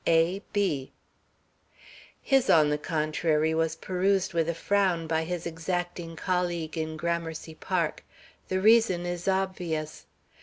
[0.07, 0.41] A.
[0.51, 0.93] B.
[2.23, 7.53] His, on the contrary, was perused with a frown by his exacting colleague in Gramercy
[7.53, 8.03] Park.
[8.47, 10.07] The reason is obvious.